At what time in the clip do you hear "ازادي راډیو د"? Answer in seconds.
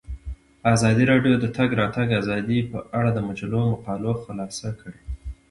0.73-1.37